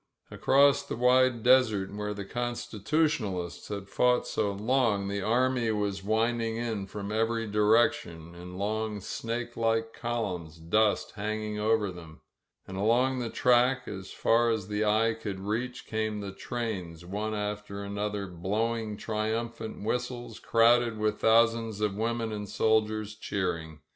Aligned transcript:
Across 0.31 0.85
the 0.87 0.95
wide 0.95 1.43
desert, 1.43 1.93
where 1.93 2.15
the 2.15 2.25
Constitutionalists 2.25 3.67
had 3.67 3.87
fought 3.87 4.25
so 4.25 4.51
long, 4.51 5.07
the 5.07 5.21
army 5.21 5.69
was 5.69 6.03
winding 6.03 6.57
in 6.57 6.87
from 6.87 7.11
every 7.11 7.45
direction, 7.45 8.33
in 8.33 8.57
long 8.57 8.99
snake 8.99 9.55
like 9.55 9.93
columns, 9.93 10.57
dust 10.57 11.11
hang 11.11 11.43
ing 11.43 11.59
over 11.59 11.91
them. 11.91 12.21
And 12.67 12.77
along 12.77 13.19
the 13.19 13.29
track, 13.29 13.87
as 13.87 14.09
far 14.11 14.49
as 14.49 14.69
the 14.69 14.83
eye 14.83 15.13
could 15.13 15.39
reach, 15.39 15.85
came 15.85 16.19
the 16.19 16.31
trains, 16.33 17.05
one 17.05 17.35
after 17.35 17.83
another, 17.83 18.25
blowing 18.25 18.97
triumphant 18.97 19.83
whistles, 19.83 20.39
crowded 20.39 20.97
with 20.97 21.19
thousands 21.19 21.79
of 21.79 21.93
women 21.95 22.31
and 22.31 22.49
soldiers 22.49 23.13
cheering. 23.13 23.81